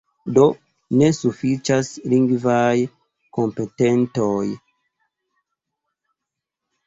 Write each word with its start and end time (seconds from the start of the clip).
Do, 0.35 0.43
ne 1.01 1.07
sufiĉas 1.17 1.91
lingvaj 2.13 2.71
kompetentoj. 3.39 4.49